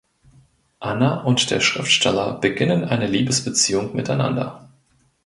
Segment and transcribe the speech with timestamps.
[0.79, 4.67] Anna und der Schriftsteller beginnen eine Liebesbeziehung miteinander.